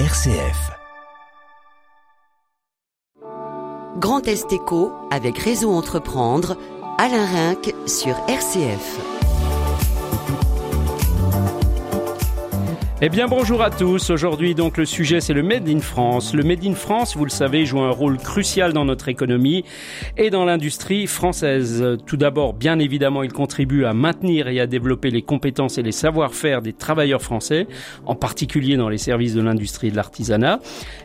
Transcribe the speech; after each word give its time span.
RCF. 0.00 0.72
Grand 4.00 4.26
Est 4.26 4.52
Éco 4.52 4.90
avec 5.12 5.38
Réseau 5.38 5.70
Entreprendre, 5.70 6.56
Alain 6.98 7.24
Rinck 7.24 7.72
sur 7.86 8.16
RCF. 8.26 9.13
Eh 13.02 13.08
bien 13.08 13.26
bonjour 13.26 13.60
à 13.60 13.70
tous. 13.70 14.10
Aujourd'hui 14.10 14.54
donc 14.54 14.76
le 14.76 14.84
sujet 14.84 15.20
c'est 15.20 15.32
le 15.32 15.42
Made 15.42 15.68
in 15.68 15.80
France. 15.80 16.32
Le 16.32 16.44
Made 16.44 16.64
in 16.64 16.74
France, 16.74 17.16
vous 17.16 17.24
le 17.24 17.30
savez, 17.30 17.66
joue 17.66 17.80
un 17.80 17.90
rôle 17.90 18.18
crucial 18.18 18.72
dans 18.72 18.84
notre 18.84 19.08
économie 19.08 19.64
et 20.16 20.30
dans 20.30 20.44
l'industrie 20.44 21.08
française. 21.08 21.84
Tout 22.06 22.16
d'abord, 22.16 22.54
bien 22.54 22.78
évidemment, 22.78 23.24
il 23.24 23.32
contribue 23.32 23.84
à 23.84 23.94
maintenir 23.94 24.46
et 24.46 24.60
à 24.60 24.68
développer 24.68 25.10
les 25.10 25.22
compétences 25.22 25.76
et 25.76 25.82
les 25.82 25.90
savoir-faire 25.90 26.62
des 26.62 26.72
travailleurs 26.72 27.20
français, 27.20 27.66
en 28.06 28.14
particulier 28.14 28.76
dans 28.76 28.88
les 28.88 28.98
services 28.98 29.34
de 29.34 29.42
l'industrie 29.42 29.88
et 29.88 29.90
de 29.90 29.96
l'artisanat. 29.96 30.60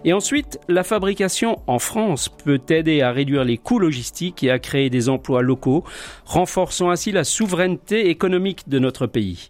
Et 0.06 0.14
ensuite, 0.14 0.60
la 0.70 0.84
fabrication 0.84 1.58
en 1.66 1.80
France 1.80 2.30
peut 2.30 2.62
aider 2.70 3.02
à 3.02 3.12
réduire 3.12 3.44
les 3.44 3.58
coûts 3.58 3.80
logistiques 3.80 4.44
et 4.44 4.52
à 4.52 4.60
créer 4.60 4.92
des 4.92 5.10
emplois 5.10 5.42
locaux, 5.42 5.84
renforçant 6.24 6.92
ainsi 6.92 7.12
la 7.12 7.24
souveraineté 7.24 8.10
économique 8.10 8.70
de 8.70 8.78
notre 8.78 9.08
pays. 9.08 9.50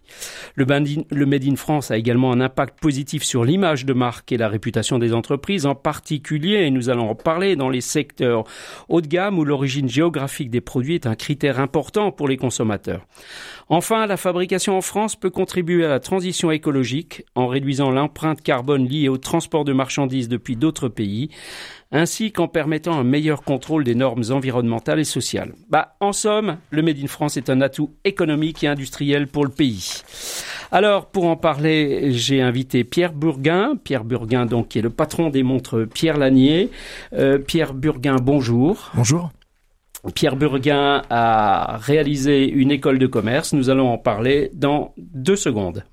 Le 0.56 0.64
Made 0.64 1.44
in 1.44 1.56
France 1.56 1.90
a 1.90 1.98
également 1.98 2.30
un 2.30 2.39
impact 2.40 2.80
positif 2.80 3.22
sur 3.22 3.44
l'image 3.44 3.84
de 3.84 3.92
marque 3.92 4.32
et 4.32 4.36
la 4.36 4.48
réputation 4.48 4.98
des 4.98 5.12
entreprises, 5.12 5.66
en 5.66 5.74
particulier, 5.74 6.64
et 6.66 6.70
nous 6.70 6.90
allons 6.90 7.10
en 7.10 7.14
parler, 7.14 7.56
dans 7.56 7.68
les 7.68 7.80
secteurs 7.80 8.44
haut 8.88 9.00
de 9.00 9.06
gamme 9.06 9.38
où 9.38 9.44
l'origine 9.44 9.88
géographique 9.88 10.50
des 10.50 10.60
produits 10.60 10.94
est 10.94 11.06
un 11.06 11.14
critère 11.14 11.60
important 11.60 12.12
pour 12.12 12.28
les 12.28 12.36
consommateurs. 12.36 13.06
Enfin, 13.68 14.06
la 14.06 14.16
fabrication 14.16 14.76
en 14.76 14.80
France 14.80 15.14
peut 15.14 15.30
contribuer 15.30 15.84
à 15.84 15.88
la 15.88 16.00
transition 16.00 16.50
écologique 16.50 17.24
en 17.34 17.46
réduisant 17.46 17.90
l'empreinte 17.90 18.42
carbone 18.42 18.86
liée 18.86 19.08
au 19.08 19.16
transport 19.16 19.64
de 19.64 19.72
marchandises 19.72 20.28
depuis 20.28 20.56
d'autres 20.56 20.88
pays, 20.88 21.30
ainsi 21.92 22.32
qu'en 22.32 22.48
permettant 22.48 22.98
un 22.98 23.04
meilleur 23.04 23.42
contrôle 23.42 23.84
des 23.84 23.94
normes 23.94 24.22
environnementales 24.30 25.00
et 25.00 25.04
sociales. 25.04 25.54
Bah, 25.68 25.96
en 26.00 26.12
somme, 26.12 26.58
le 26.70 26.82
Made 26.82 26.98
in 27.02 27.06
France 27.06 27.36
est 27.36 27.50
un 27.50 27.60
atout 27.60 27.90
économique 28.04 28.62
et 28.62 28.68
industriel 28.68 29.26
pour 29.26 29.44
le 29.44 29.50
pays. 29.50 30.02
Alors, 30.72 31.06
pour 31.06 31.26
en 31.26 31.36
parler, 31.36 32.12
j'ai 32.12 32.40
invité 32.40 32.84
Pierre 32.84 33.12
Burguin. 33.12 33.74
Pierre 33.82 34.04
Burguin, 34.04 34.46
donc, 34.46 34.68
qui 34.68 34.78
est 34.78 34.82
le 34.82 34.90
patron 34.90 35.30
des 35.30 35.42
montres 35.42 35.86
Pierre 35.92 36.16
Lanier. 36.16 36.70
Euh, 37.12 37.38
Pierre 37.38 37.74
Burguin, 37.74 38.16
bonjour. 38.22 38.90
Bonjour. 38.94 39.30
Pierre 40.14 40.36
Burguin 40.36 41.02
a 41.10 41.76
réalisé 41.78 42.48
une 42.48 42.70
école 42.70 42.98
de 42.98 43.06
commerce. 43.06 43.52
Nous 43.52 43.68
allons 43.68 43.90
en 43.90 43.98
parler 43.98 44.50
dans 44.54 44.94
deux 44.96 45.36
secondes. 45.36 45.84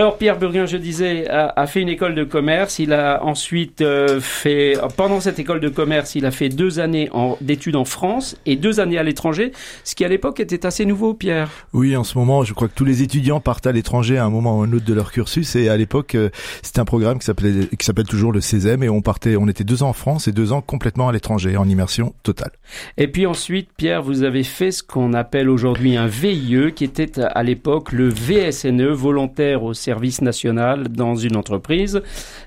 Alors 0.00 0.16
Pierre 0.16 0.38
Burguin, 0.38 0.64
je 0.64 0.78
disais, 0.78 1.28
a, 1.28 1.66
fait 1.66 1.82
une 1.82 1.90
école 1.90 2.14
de 2.14 2.24
commerce. 2.24 2.78
Il 2.78 2.94
a 2.94 3.22
ensuite 3.22 3.82
euh, 3.82 4.18
fait, 4.18 4.78
pendant 4.96 5.20
cette 5.20 5.38
école 5.38 5.60
de 5.60 5.68
commerce, 5.68 6.14
il 6.14 6.24
a 6.24 6.30
fait 6.30 6.48
deux 6.48 6.80
années 6.80 7.10
d'études 7.42 7.76
en 7.76 7.84
France 7.84 8.34
et 8.46 8.56
deux 8.56 8.80
années 8.80 8.96
à 8.96 9.02
l'étranger, 9.02 9.52
ce 9.84 9.94
qui 9.94 10.02
à 10.06 10.08
l'époque 10.08 10.40
était 10.40 10.64
assez 10.64 10.86
nouveau, 10.86 11.12
Pierre. 11.12 11.50
Oui, 11.74 11.94
en 11.98 12.04
ce 12.04 12.16
moment, 12.16 12.44
je 12.44 12.54
crois 12.54 12.68
que 12.68 12.74
tous 12.74 12.86
les 12.86 13.02
étudiants 13.02 13.40
partent 13.40 13.66
à 13.66 13.72
l'étranger 13.72 14.16
à 14.16 14.24
un 14.24 14.30
moment 14.30 14.60
ou 14.60 14.62
un 14.62 14.72
autre 14.72 14.86
de 14.86 14.94
leur 14.94 15.12
cursus. 15.12 15.54
Et 15.54 15.68
à 15.68 15.76
l'époque, 15.76 16.14
euh, 16.14 16.30
c'était 16.62 16.80
un 16.80 16.86
programme 16.86 17.18
qui 17.18 17.26
s'appelait, 17.26 17.66
qui 17.66 17.84
s'appelle 17.84 18.08
toujours 18.08 18.32
le 18.32 18.40
CESEM, 18.40 18.82
et 18.82 18.88
on 18.88 19.02
partait, 19.02 19.36
on 19.36 19.48
était 19.48 19.64
deux 19.64 19.82
ans 19.82 19.90
en 19.90 19.92
France 19.92 20.28
et 20.28 20.32
deux 20.32 20.54
ans 20.54 20.62
complètement 20.62 21.10
à 21.10 21.12
l'étranger, 21.12 21.58
en 21.58 21.68
immersion 21.68 22.14
totale. 22.22 22.52
Et 22.96 23.06
puis 23.06 23.26
ensuite, 23.26 23.68
Pierre, 23.76 24.02
vous 24.02 24.22
avez 24.22 24.44
fait 24.44 24.70
ce 24.70 24.82
qu'on 24.82 25.12
appelle 25.12 25.50
aujourd'hui 25.50 25.98
un 25.98 26.06
VIE, 26.06 26.72
qui 26.74 26.84
était 26.84 27.20
à 27.20 27.42
l'époque 27.42 27.92
le 27.92 28.08
VSNE, 28.08 28.86
volontaire 28.86 29.62
au 29.62 29.74
service 29.74 29.89
national 30.20 30.88
dans 30.88 31.16
une 31.16 31.36
entreprise, 31.36 32.02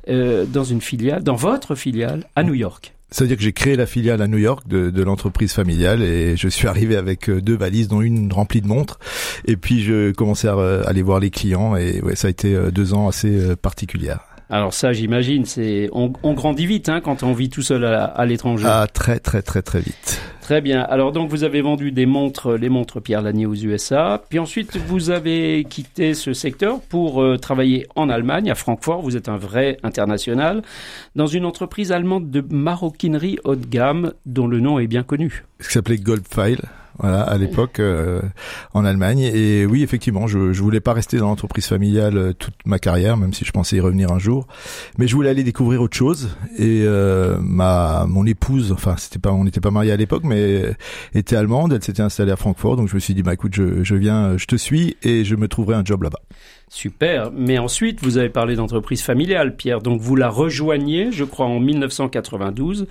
euh, 0.09 0.45
dans 0.45 0.63
une 0.63 0.81
filiale, 0.81 1.23
dans 1.23 1.35
votre 1.35 1.75
filiale 1.75 2.25
à 2.35 2.43
New 2.43 2.53
York. 2.53 2.93
C'est-à-dire 3.11 3.37
que 3.37 3.43
j'ai 3.43 3.53
créé 3.53 3.75
la 3.75 3.85
filiale 3.85 4.23
à 4.23 4.27
New 4.27 4.39
York 4.39 4.67
de, 4.67 5.03
l'entreprise 5.03 5.53
familiale 5.53 6.01
et 6.01 6.35
je 6.35 6.47
suis 6.47 6.67
arrivé 6.67 6.95
avec 6.95 7.29
euh, 7.29 7.41
deux 7.41 7.55
valises, 7.55 7.87
dont 7.87 8.01
une 8.01 8.33
remplie 8.33 8.61
de 8.61 8.67
montres. 8.67 8.99
Et 9.45 9.55
puis 9.55 9.83
je 9.83 10.11
commençais 10.11 10.47
à 10.47 10.81
aller 10.87 11.03
voir 11.03 11.19
les 11.19 11.29
clients 11.29 11.75
et 11.75 12.01
ouais, 12.01 12.15
ça 12.15 12.27
a 12.27 12.31
été 12.31 12.55
euh, 12.55 12.71
deux 12.71 12.93
ans 12.93 13.07
assez 13.07 13.55
particuliers. 13.55 14.15
Alors 14.49 14.73
ça, 14.73 14.93
j'imagine, 14.93 15.45
c'est 15.45 15.89
on, 15.93 16.09
grandit 16.33 16.65
vite 16.65 16.89
hein, 16.89 17.01
quand 17.01 17.23
on 17.23 17.33
vit 17.33 17.49
tout 17.49 17.61
seul 17.61 17.85
à, 17.85 18.05
à 18.05 18.25
l'étranger. 18.25 18.65
Ah, 18.67 18.87
très 18.91 19.19
très 19.19 19.41
très 19.41 19.61
très 19.61 19.79
vite. 19.79 20.21
Très 20.43 20.59
bien. 20.59 20.81
Alors 20.81 21.13
donc 21.13 21.29
vous 21.29 21.45
avez 21.45 21.61
vendu 21.61 21.93
des 21.93 22.05
montres, 22.05 22.51
les 22.55 22.67
montres 22.67 23.01
Pierre 23.01 23.21
Lanier 23.21 23.45
aux 23.45 23.55
USA. 23.55 24.21
Puis 24.27 24.39
ensuite 24.39 24.75
vous 24.75 25.09
avez 25.09 25.63
quitté 25.63 26.13
ce 26.13 26.33
secteur 26.33 26.81
pour 26.81 27.23
euh, 27.23 27.37
travailler 27.37 27.87
en 27.95 28.09
Allemagne, 28.09 28.51
à 28.51 28.55
Francfort. 28.55 29.01
Vous 29.01 29.15
êtes 29.15 29.29
un 29.29 29.37
vrai 29.37 29.77
international 29.83 30.61
dans 31.15 31.27
une 31.27 31.45
entreprise 31.45 31.93
allemande 31.93 32.29
de 32.29 32.43
maroquinerie 32.53 33.39
haut 33.45 33.55
de 33.55 33.65
gamme 33.65 34.11
dont 34.25 34.47
le 34.47 34.59
nom 34.59 34.79
est 34.79 34.87
bien 34.87 35.03
connu. 35.03 35.45
Ce 35.61 35.67
qui 35.67 35.73
s'appelait 35.75 35.97
Goldfile 35.97 36.59
voilà, 36.99 37.21
à 37.21 37.37
l'époque 37.37 37.79
euh, 37.79 38.21
en 38.73 38.85
Allemagne. 38.85 39.19
Et 39.19 39.65
oui, 39.65 39.83
effectivement, 39.83 40.27
je, 40.27 40.53
je 40.53 40.61
voulais 40.61 40.79
pas 40.79 40.93
rester 40.93 41.17
dans 41.17 41.27
l'entreprise 41.27 41.65
familiale 41.65 42.17
euh, 42.17 42.33
toute 42.33 42.53
ma 42.65 42.79
carrière, 42.79 43.17
même 43.17 43.33
si 43.33 43.45
je 43.45 43.51
pensais 43.51 43.77
y 43.77 43.79
revenir 43.79 44.11
un 44.11 44.19
jour. 44.19 44.47
Mais 44.97 45.07
je 45.07 45.15
voulais 45.15 45.29
aller 45.29 45.43
découvrir 45.43 45.81
autre 45.81 45.97
chose. 45.97 46.35
Et 46.57 46.83
euh, 46.85 47.37
ma 47.41 48.05
mon 48.07 48.25
épouse, 48.25 48.71
enfin, 48.71 48.95
c'était 48.97 49.19
pas, 49.19 49.31
on 49.31 49.43
n'était 49.43 49.61
pas 49.61 49.71
mariés 49.71 49.91
à 49.91 49.97
l'époque, 49.97 50.23
mais 50.23 50.75
était 51.13 51.35
allemande. 51.35 51.73
Elle 51.73 51.83
s'était 51.83 52.03
installée 52.03 52.31
à 52.31 52.37
Francfort, 52.37 52.77
donc 52.77 52.89
je 52.89 52.95
me 52.95 52.99
suis 52.99 53.13
dit, 53.13 53.23
bah 53.23 53.33
écoute, 53.33 53.55
je, 53.55 53.83
je 53.83 53.95
viens, 53.95 54.37
je 54.37 54.45
te 54.45 54.55
suis 54.55 54.97
et 55.03 55.25
je 55.25 55.35
me 55.35 55.47
trouverai 55.47 55.75
un 55.75 55.85
job 55.85 56.03
là-bas. 56.03 56.19
Super. 56.73 57.29
Mais 57.31 57.59
ensuite, 57.59 58.03
vous 58.03 58.17
avez 58.17 58.29
parlé 58.29 58.55
d'entreprise 58.55 59.03
familiale, 59.03 59.55
Pierre. 59.55 59.79
Donc, 59.79 60.01
vous 60.01 60.15
la 60.15 60.27
rejoignez, 60.27 61.11
je 61.11 61.23
crois, 61.23 61.45
en 61.45 61.59
1992 61.59 62.87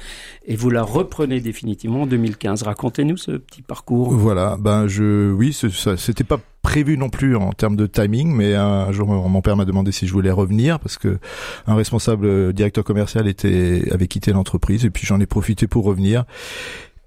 et 0.47 0.55
vous 0.55 0.71
la 0.71 0.85
reprenez 0.85 1.41
définitivement 1.41 2.03
en 2.03 2.07
2015. 2.07 2.63
Racontez-nous 2.63 3.17
ce 3.17 3.33
petit 3.33 3.61
parcours. 3.61 4.13
Voilà. 4.15 4.57
Ben, 4.61 4.87
je, 4.87 5.33
oui, 5.33 5.53
c'était 5.53 6.23
pas 6.23 6.39
prévu 6.63 6.97
non 6.97 7.11
plus 7.11 7.35
en 7.35 7.51
termes 7.51 7.75
de 7.75 7.87
timing, 7.89 8.33
mais 8.33 8.55
un 8.55 8.93
jour 8.93 9.09
mon 9.09 9.43
père 9.43 9.57
m'a 9.57 9.65
demandé 9.65 9.91
si 9.91 10.07
je 10.07 10.13
voulais 10.13 10.31
revenir 10.31 10.79
parce 10.79 10.97
que 10.97 11.19
un 11.67 11.75
responsable 11.75 12.27
euh, 12.27 12.53
directeur 12.53 12.85
commercial 12.85 13.27
était 13.27 13.89
avait 13.91 14.07
quitté 14.07 14.33
l'entreprise 14.33 14.85
et 14.85 14.91
puis 14.91 15.05
j'en 15.05 15.19
ai 15.19 15.27
profité 15.27 15.67
pour 15.67 15.85
revenir. 15.85 16.25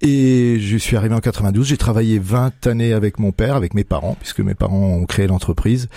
Et 0.02 0.58
je 0.60 0.76
suis 0.76 0.96
arrivé 0.96 1.14
en 1.14 1.20
92, 1.20 1.66
j'ai 1.66 1.78
travaillé 1.78 2.18
20 2.18 2.66
années 2.66 2.92
avec 2.92 3.18
mon 3.18 3.32
père, 3.32 3.56
avec 3.56 3.72
mes 3.72 3.84
parents, 3.84 4.14
puisque 4.20 4.40
mes 4.40 4.54
parents 4.54 4.84
ont 4.84 5.06
créé 5.06 5.26
l'entreprise. 5.26 5.88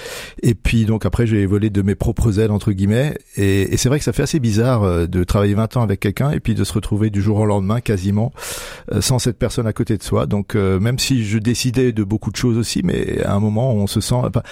Et 0.41 0.55
puis 0.55 0.85
donc 0.85 1.05
après 1.05 1.27
j'ai 1.27 1.45
volé 1.45 1.69
de 1.69 1.81
mes 1.81 1.95
propres 1.95 2.39
ailes, 2.39 2.51
entre 2.51 2.71
guillemets. 2.71 3.17
Et, 3.35 3.73
et 3.73 3.77
c'est 3.77 3.89
vrai 3.89 3.99
que 3.99 4.05
ça 4.05 4.13
fait 4.13 4.23
assez 4.23 4.39
bizarre 4.39 4.83
euh, 4.83 5.05
de 5.05 5.23
travailler 5.25 5.53
20 5.53 5.77
ans 5.77 5.81
avec 5.81 5.99
quelqu'un 5.99 6.31
et 6.31 6.39
puis 6.39 6.55
de 6.55 6.63
se 6.63 6.71
retrouver 6.71 7.09
du 7.09 7.21
jour 7.21 7.39
au 7.39 7.45
lendemain 7.45 7.81
quasiment 7.81 8.31
sans 9.01 9.19
cette 9.19 9.37
personne 9.37 9.67
à 9.67 9.73
côté 9.73 9.97
de 9.97 10.03
soi. 10.03 10.25
Donc 10.25 10.55
euh, 10.55 10.79
même 10.79 10.99
si 10.99 11.25
je 11.25 11.37
décidais 11.37 11.91
de 11.91 12.03
beaucoup 12.03 12.31
de 12.31 12.35
choses 12.35 12.57
aussi, 12.57 12.81
mais 12.83 13.21
à 13.23 13.33
un 13.33 13.39
moment 13.39 13.73
on 13.73 13.87
se 13.87 14.01
sent... 14.01 14.15
Enfin, 14.15 14.43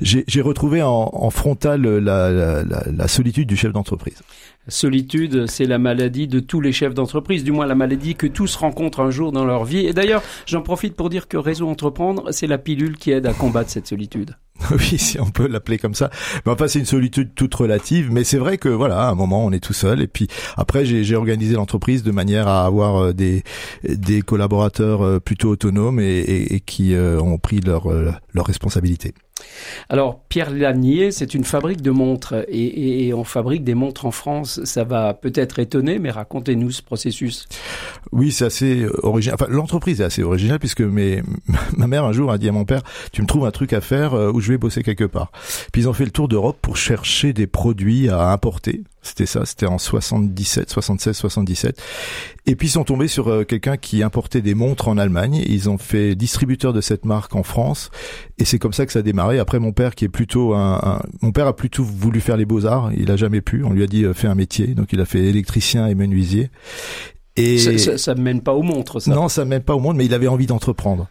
j'ai 0.00 0.40
retrouvé 0.40 0.82
en, 0.82 1.10
en 1.12 1.30
frontal 1.30 1.82
la, 1.82 2.30
la, 2.30 2.64
la, 2.64 2.84
la 2.90 3.08
solitude 3.08 3.48
du 3.48 3.56
chef 3.56 3.72
d'entreprise. 3.72 4.22
Solitude, 4.68 5.46
c'est 5.48 5.64
la 5.64 5.78
maladie 5.78 6.28
de 6.28 6.38
tous 6.38 6.60
les 6.60 6.70
chefs 6.70 6.94
d'entreprise, 6.94 7.42
du 7.42 7.50
moins 7.50 7.66
la 7.66 7.74
maladie 7.74 8.14
que 8.14 8.28
tous 8.28 8.54
rencontrent 8.54 9.00
un 9.00 9.10
jour 9.10 9.32
dans 9.32 9.44
leur 9.44 9.64
vie. 9.64 9.86
Et 9.86 9.92
d'ailleurs, 9.92 10.22
j'en 10.46 10.62
profite 10.62 10.94
pour 10.94 11.10
dire 11.10 11.26
que 11.26 11.36
Réseau 11.36 11.68
Entreprendre, 11.68 12.30
c'est 12.30 12.46
la 12.46 12.58
pilule 12.58 12.96
qui 12.96 13.10
aide 13.10 13.26
à 13.26 13.32
combattre 13.32 13.70
cette 13.70 13.88
solitude. 13.88 14.36
Oui, 14.70 14.98
si 14.98 15.20
on 15.20 15.30
peut 15.30 15.46
l'appeler 15.46 15.78
comme 15.78 15.94
ça. 15.94 16.10
Mais 16.44 16.52
enfin, 16.52 16.68
c'est 16.68 16.78
une 16.78 16.86
solitude 16.86 17.34
toute 17.34 17.54
relative. 17.54 18.10
Mais 18.10 18.24
c'est 18.24 18.38
vrai 18.38 18.58
que 18.58 18.68
voilà, 18.68 19.02
à 19.02 19.10
un 19.10 19.14
moment, 19.14 19.44
on 19.44 19.52
est 19.52 19.60
tout 19.60 19.72
seul. 19.72 20.00
Et 20.02 20.06
puis 20.06 20.28
après, 20.56 20.84
j'ai 20.84 21.16
organisé 21.16 21.54
l'entreprise 21.54 22.02
de 22.02 22.10
manière 22.10 22.48
à 22.48 22.64
avoir 22.64 23.04
euh, 23.04 23.12
des 23.12 24.22
collaborateurs 24.22 25.02
euh, 25.02 25.20
plutôt 25.20 25.50
autonomes 25.50 26.00
et, 26.00 26.62
qui 26.66 26.94
euh, 26.94 27.20
ont 27.20 27.38
pris 27.38 27.60
leur 27.60 27.88
leur 28.34 28.46
responsabilité. 28.46 29.14
Alors, 29.88 30.20
Pierre 30.28 30.50
Lanier, 30.50 31.10
c'est 31.10 31.34
une 31.34 31.44
fabrique 31.44 31.82
de 31.82 31.90
montres 31.90 32.34
et, 32.48 33.12
on 33.14 33.24
fabrique 33.24 33.64
des 33.64 33.74
montres 33.74 34.06
en 34.06 34.10
France. 34.10 34.60
Ça 34.64 34.84
va 34.84 35.14
peut-être 35.14 35.58
étonner, 35.58 35.98
mais 35.98 36.10
racontez-nous 36.10 36.70
ce 36.70 36.82
processus. 36.82 37.46
Oui, 38.10 38.32
c'est 38.32 38.44
assez 38.44 38.86
original. 39.02 39.36
Enfin, 39.40 39.50
l'entreprise 39.50 40.00
est 40.00 40.04
assez 40.04 40.22
originale 40.22 40.58
puisque 40.58 40.80
mes, 40.80 41.22
ma 41.76 41.86
mère 41.86 42.04
un 42.04 42.12
jour 42.12 42.30
a 42.30 42.38
dit 42.38 42.48
à 42.48 42.52
mon 42.52 42.64
père, 42.64 42.82
tu 43.12 43.22
me 43.22 43.26
trouves 43.26 43.44
un 43.44 43.50
truc 43.50 43.72
à 43.72 43.80
faire 43.80 44.14
euh, 44.14 44.30
où 44.32 44.40
je 44.40 44.52
vais 44.52 44.58
bosser 44.58 44.82
quelque 44.82 45.04
part. 45.04 45.30
Puis 45.72 45.82
ils 45.82 45.88
ont 45.88 45.92
fait 45.92 46.04
le 46.04 46.10
tour 46.10 46.28
d'Europe 46.28 46.58
pour 46.60 46.76
chercher 46.76 47.32
des 47.32 47.46
produits 47.46 48.08
à 48.08 48.30
importer 48.30 48.82
c'était 49.02 49.26
ça, 49.26 49.44
c'était 49.44 49.66
en 49.66 49.78
77, 49.78 50.70
76, 50.70 51.16
77. 51.16 51.82
Et 52.46 52.54
puis 52.54 52.68
ils 52.68 52.70
sont 52.70 52.84
tombés 52.84 53.08
sur 53.08 53.28
euh, 53.28 53.44
quelqu'un 53.44 53.76
qui 53.76 54.02
importait 54.02 54.42
des 54.42 54.54
montres 54.54 54.86
en 54.86 54.96
Allemagne. 54.96 55.42
Ils 55.46 55.68
ont 55.68 55.78
fait 55.78 56.14
distributeur 56.14 56.72
de 56.72 56.80
cette 56.80 57.04
marque 57.04 57.34
en 57.34 57.42
France. 57.42 57.90
Et 58.38 58.44
c'est 58.44 58.60
comme 58.60 58.72
ça 58.72 58.86
que 58.86 58.92
ça 58.92 59.00
a 59.00 59.02
démarré. 59.22 59.38
Après 59.38 59.58
mon 59.58 59.72
père 59.72 59.94
qui 59.94 60.04
est 60.04 60.08
plutôt 60.08 60.54
un, 60.54 61.02
mon 61.20 61.32
père 61.32 61.46
a 61.46 61.56
plutôt 61.56 61.84
voulu 61.84 62.20
faire 62.20 62.36
les 62.36 62.44
beaux-arts. 62.44 62.90
Il 62.96 63.10
a 63.10 63.16
jamais 63.16 63.40
pu. 63.40 63.64
On 63.64 63.70
lui 63.70 63.82
a 63.82 63.86
dit 63.86 64.04
euh, 64.04 64.14
fais 64.14 64.28
un 64.28 64.34
métier. 64.34 64.68
Donc 64.68 64.92
il 64.92 65.00
a 65.00 65.04
fait 65.04 65.24
électricien 65.24 65.86
et 65.86 65.94
menuisier. 65.94 66.50
Et 67.34 67.56
ça, 67.96 68.14
ne 68.14 68.20
mène 68.20 68.42
pas 68.42 68.52
aux 68.52 68.62
montres, 68.62 69.00
ça. 69.00 69.10
Non, 69.10 69.30
ça 69.30 69.46
mène 69.46 69.62
pas 69.62 69.74
au 69.74 69.80
monde, 69.80 69.96
mais 69.96 70.04
il 70.04 70.12
avait 70.12 70.28
envie 70.28 70.44
d'entreprendre. 70.44 71.08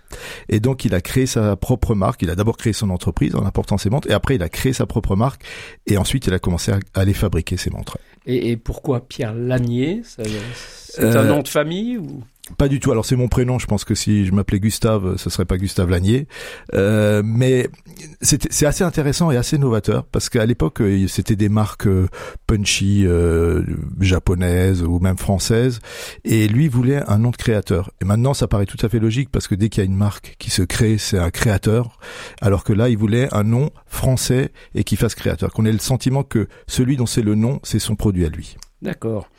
Et 0.50 0.60
donc, 0.60 0.86
il 0.86 0.94
a 0.94 1.02
créé 1.02 1.25
sa 1.25 1.56
propre 1.56 1.96
marque. 1.96 2.22
Il 2.22 2.30
a 2.30 2.36
d'abord 2.36 2.58
créé 2.58 2.74
son 2.74 2.92
entreprise 2.92 3.36
en 3.36 3.44
apportant 3.44 3.80
ses 3.80 3.90
montres, 3.90 4.08
et 4.08 4.14
après, 4.14 4.36
il 4.36 4.44
a 4.44 4.50
créé 4.50 4.72
sa 4.72 4.86
propre 4.86 5.16
marque. 5.16 5.44
Et 5.88 5.98
ensuite, 5.98 6.28
il 6.28 6.34
a 6.36 6.38
commencé 6.38 6.74
à 6.74 6.80
aller 6.94 7.16
fabriquer 7.16 7.57
ses 7.57 7.72
montres. 7.72 7.98
Et, 8.28 8.56
pourquoi 8.56 9.07
Pierre 9.07 9.34
Lanier? 9.34 10.04
C'est 10.06 11.04
un 11.04 11.16
euh, 11.16 11.24
nom 11.28 11.42
de 11.42 11.48
famille 11.48 11.98
ou? 11.98 12.22
Pas 12.58 12.68
du 12.68 12.80
tout. 12.80 12.92
Alors 12.92 13.06
c'est 13.06 13.16
mon 13.16 13.28
prénom. 13.28 13.60
Je 13.60 13.68
pense 13.68 13.86
que 13.86 13.96
si 13.96 14.26
je 14.26 14.32
m'appelais 14.32 14.60
Gustave, 14.60 15.18
ce 15.18 15.30
serait 15.30 15.46
pas 15.46 15.58
Gustave 15.58 15.90
Lanier. 15.90 16.28
Euh, 16.74 17.22
mais 17.24 17.70
c'est 18.22 18.66
assez 18.66 18.84
intéressant 18.84 19.32
et 19.32 19.38
assez 19.38 19.58
novateur 19.58 20.06
parce 20.06 20.30
qu'à 20.30 20.46
l'époque 20.46 20.82
euh, 20.82 21.08
c'était 21.08 21.36
des 21.36 21.50
marques 21.50 21.88
euh, 21.88 22.08
punchy 22.48 23.06
euh, 23.06 23.64
japonaises 24.00 24.84
ou 24.84 25.00
même 25.00 25.18
françaises 25.18 25.80
et 26.24 26.48
lui 26.48 26.68
voulait 26.68 27.04
un 27.08 27.20
nom 27.20 27.30
de 27.30 27.38
créateur. 27.38 27.92
Et 28.02 28.06
maintenant 28.06 28.34
ça 28.34 28.48
paraît 28.48 28.66
tout 28.66 28.84
à 28.84 28.90
fait 28.90 29.00
logique 29.00 29.30
parce 29.30 29.48
que 29.48 29.56
dès 29.56 29.70
qu'il 29.70 29.84
y 29.84 29.86
a 29.86 29.90
une 29.90 29.96
marque 29.96 30.36
qui 30.40 30.50
se 30.50 30.64
crée, 30.64 30.98
c'est 30.98 31.20
un 31.20 31.32
créateur. 31.32 32.00
Alors 32.42 32.64
que 32.64 32.74
là 32.74 32.90
il 32.90 32.98
voulait 32.98 33.30
un 33.34 33.44
nom 33.44 33.70
français 33.86 34.52
et 34.74 34.84
qui 34.84 34.96
fasse 34.96 35.16
créateur. 35.16 35.54
Qu'on 35.54 35.66
ait 35.66 35.72
le 35.72 35.80
sentiment 35.80 36.24
que 36.24 36.48
celui 36.68 36.98
dont 36.98 37.06
c'est 37.06 37.22
le 37.22 37.36
nom, 37.36 37.60
c'est 37.64 37.80
son 37.80 37.96
produit 37.96 38.26
à 38.26 38.30
lui. 38.30 38.58
D'accord. 38.81 39.30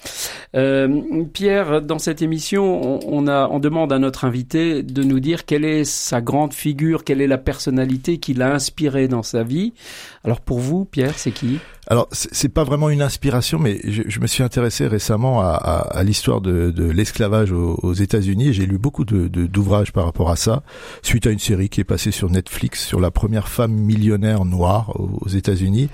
Euh, 0.54 1.24
Pierre, 1.32 1.82
dans 1.82 1.98
cette 1.98 2.22
émission, 2.22 3.00
on, 3.08 3.26
a, 3.26 3.48
on 3.48 3.58
demande 3.58 3.92
à 3.92 3.98
notre 3.98 4.24
invité 4.24 4.84
de 4.84 5.02
nous 5.02 5.18
dire 5.18 5.46
quelle 5.46 5.64
est 5.64 5.84
sa 5.84 6.20
grande 6.20 6.52
figure, 6.52 7.02
quelle 7.02 7.20
est 7.20 7.26
la 7.26 7.38
personnalité 7.38 8.18
qui 8.18 8.34
l'a 8.34 8.52
inspiré 8.52 9.08
dans 9.08 9.24
sa 9.24 9.42
vie. 9.42 9.72
Alors 10.22 10.40
pour 10.40 10.60
vous, 10.60 10.84
Pierre, 10.84 11.18
c'est 11.18 11.32
qui? 11.32 11.58
Alors 11.88 12.08
c'est 12.12 12.48
pas 12.48 12.62
vraiment 12.62 12.90
une 12.90 13.02
inspiration, 13.02 13.58
mais 13.58 13.80
je, 13.84 14.20
me 14.20 14.26
suis 14.28 14.44
intéressé 14.44 14.86
récemment 14.86 15.40
à, 15.40 16.00
l'histoire 16.04 16.40
de, 16.40 16.72
l'esclavage 16.90 17.50
aux, 17.52 17.92
États-Unis 17.92 18.52
j'ai 18.52 18.66
lu 18.66 18.78
beaucoup 18.78 19.04
d'ouvrages 19.04 19.92
par 19.92 20.04
rapport 20.04 20.30
à 20.30 20.36
ça, 20.36 20.62
suite 21.02 21.26
à 21.26 21.30
une 21.30 21.40
série 21.40 21.68
qui 21.68 21.80
est 21.80 21.84
passée 21.84 22.12
sur 22.12 22.30
Netflix 22.30 22.84
sur 22.86 23.00
la 23.00 23.10
première 23.10 23.48
femme 23.48 23.72
millionnaire 23.72 24.44
noire 24.44 24.92
aux, 24.98 25.28
États-Unis. 25.28 25.88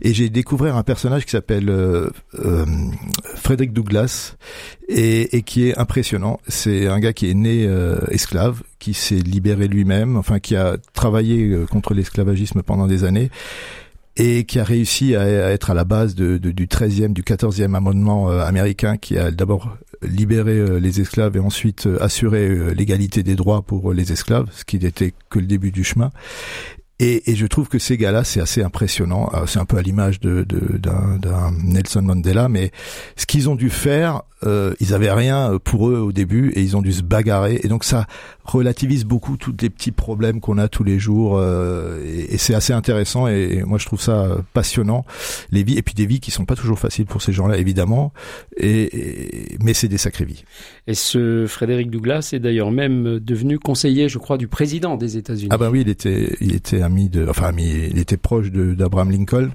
Et 0.00 0.14
j'ai 0.14 0.30
découvert 0.30 0.76
un 0.76 0.82
personnage 0.82 1.24
qui 1.24 1.32
s'appelle 1.32 1.68
euh, 1.68 2.08
euh, 2.38 2.64
Frederick 3.34 3.72
Douglass 3.72 4.36
et, 4.88 5.36
et, 5.36 5.42
qui 5.42 5.68
est 5.68 5.76
impressionnant. 5.78 6.40
C'est 6.48 6.86
un 6.86 7.00
gars 7.00 7.12
qui 7.12 7.28
est 7.30 7.34
né 7.34 7.66
euh, 7.66 7.98
esclave, 8.10 8.62
qui 8.78 8.94
s'est 8.94 9.16
libéré 9.16 9.68
lui-même, 9.68 10.16
enfin 10.16 10.38
qui 10.38 10.56
a 10.56 10.76
travaillé 10.94 11.48
euh, 11.48 11.66
contre 11.66 11.94
l'esclavagisme 11.94 12.62
pendant 12.62 12.86
des 12.86 13.04
années 13.04 13.30
et 14.16 14.44
qui 14.44 14.58
a 14.58 14.64
réussi 14.64 15.14
à, 15.14 15.50
être 15.50 15.70
à 15.70 15.74
la 15.74 15.84
base 15.84 16.14
de, 16.14 16.38
du 16.38 16.66
13e, 16.66 17.12
du 17.12 17.22
14e 17.22 17.74
amendement 17.74 18.30
euh, 18.30 18.40
américain 18.40 18.96
qui 18.96 19.18
a 19.18 19.30
d'abord 19.30 19.76
libéré 20.02 20.52
euh, 20.52 20.78
les 20.78 21.00
esclaves 21.00 21.36
et 21.36 21.40
ensuite 21.40 21.86
euh, 21.86 22.02
assuré 22.02 22.74
l'égalité 22.74 23.22
des 23.22 23.36
droits 23.36 23.62
pour 23.62 23.92
les 23.92 24.12
esclaves, 24.12 24.48
ce 24.52 24.64
qui 24.64 24.78
n'était 24.78 25.12
que 25.28 25.38
le 25.38 25.46
début 25.46 25.70
du 25.70 25.84
chemin. 25.84 26.10
Et, 26.98 27.22
je 27.26 27.44
trouve 27.44 27.68
que 27.68 27.78
ces 27.78 27.98
gars-là, 27.98 28.24
c'est 28.24 28.40
assez 28.40 28.62
impressionnant. 28.62 29.30
C'est 29.46 29.58
un 29.58 29.66
peu 29.66 29.76
à 29.76 29.82
l'image 29.82 30.18
de, 30.18 30.44
d'un, 30.44 31.18
d'un 31.18 31.52
Nelson 31.62 32.00
Mandela, 32.00 32.48
mais 32.48 32.70
ce 33.16 33.26
qu'ils 33.26 33.50
ont 33.50 33.54
dû 33.54 33.68
faire, 33.68 34.22
ils 34.42 34.94
avaient 34.94 35.12
rien 35.12 35.58
pour 35.62 35.90
eux 35.90 35.98
au 35.98 36.12
début 36.12 36.52
et 36.56 36.62
ils 36.62 36.74
ont 36.74 36.80
dû 36.80 36.94
se 36.94 37.02
bagarrer. 37.02 37.60
Et 37.62 37.68
donc 37.68 37.84
ça 37.84 38.06
relativise 38.46 39.04
beaucoup 39.04 39.36
tous 39.36 39.54
les 39.60 39.70
petits 39.70 39.92
problèmes 39.92 40.40
qu'on 40.40 40.58
a 40.58 40.68
tous 40.68 40.84
les 40.84 40.98
jours. 40.98 41.38
Euh, 41.38 42.00
et, 42.04 42.38
c'est 42.38 42.54
assez 42.54 42.72
intéressant. 42.72 43.26
Et, 43.28 43.62
moi, 43.64 43.78
je 43.78 43.86
trouve 43.86 44.00
ça 44.00 44.38
passionnant. 44.52 45.04
Les 45.50 45.62
vies 45.62 45.76
et 45.76 45.82
puis 45.82 45.94
des 45.94 46.06
vies 46.06 46.20
qui 46.20 46.30
sont 46.30 46.44
pas 46.44 46.56
toujours 46.56 46.78
faciles 46.78 47.06
pour 47.06 47.22
ces 47.22 47.32
gens-là, 47.32 47.58
évidemment. 47.58 48.12
Et, 48.56 49.56
mais 49.62 49.74
c'est 49.74 49.88
des 49.88 49.98
sacrées 49.98 50.24
vies. 50.24 50.44
Et 50.86 50.94
ce 50.94 51.46
Frédéric 51.46 51.90
Douglas 51.90 52.30
est 52.32 52.38
d'ailleurs 52.38 52.70
même 52.70 53.18
devenu 53.18 53.58
conseiller, 53.58 54.08
je 54.08 54.18
crois, 54.18 54.38
du 54.38 54.48
président 54.48 54.96
des 54.96 55.16
États-Unis. 55.16 55.48
Ah 55.50 55.58
ben 55.58 55.70
oui, 55.70 55.82
il 55.82 55.88
était, 55.88 56.36
il 56.40 56.54
était 56.54 56.82
ami 56.82 57.08
de, 57.08 57.26
enfin 57.28 57.48
ami, 57.48 57.88
il 57.90 57.98
était 57.98 58.16
proche 58.16 58.50
d'Abraham 58.50 59.10
Lincoln. 59.10 59.50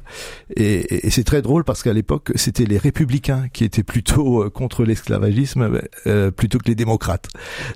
Et, 0.56 1.08
et 1.08 1.10
c'est 1.10 1.24
très 1.24 1.42
drôle 1.42 1.64
parce 1.64 1.84
qu'à 1.84 1.94
l'époque, 1.94 2.32
c'était 2.36 2.66
les 2.66 2.78
républicains 2.78 3.48
qui 3.54 3.64
étaient 3.64 3.84
plutôt 3.84 4.44
euh, 4.44 4.50
contre 4.50 4.84
l'esclavagisme 4.84 5.82
euh, 6.08 6.32
plutôt 6.32 6.58
que 6.58 6.68
les 6.68 6.76
démocrates. 6.76 7.30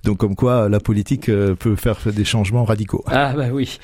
Donc 0.04 0.18
comme 0.18 0.36
quoi 0.36 0.70
la 0.70 0.80
politique 0.80 1.05
euh, 1.30 1.56
peut 1.56 1.76
faire 1.76 1.98
des 2.06 2.26
changements 2.26 2.64
radicaux. 2.64 3.04
Ah 3.08 3.34
bah 3.36 3.48
oui. 3.52 3.80